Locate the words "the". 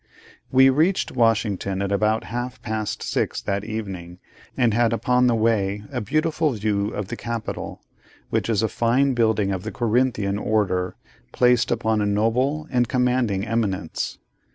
5.27-5.35, 7.09-7.15, 9.61-9.71